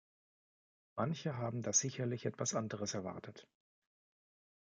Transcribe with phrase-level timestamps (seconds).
[0.97, 3.47] Manche haben da sicherlich etwas anderes erwartet.